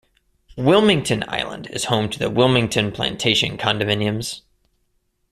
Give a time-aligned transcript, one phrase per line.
[0.57, 4.41] Wilmington Island is home to the Wilmington Plantation condominiums.